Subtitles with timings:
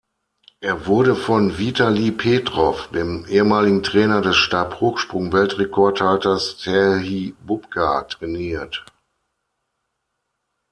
[0.61, 8.83] Er wurde von Witali Petrow, dem ehemaligen Trainer des Stabhochsprung-Weltrekordhalters Serhij Bubka, trainiert.